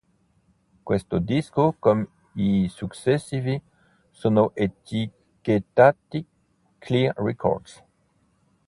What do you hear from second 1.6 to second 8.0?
come i successivi, sono etichettati Clear Records.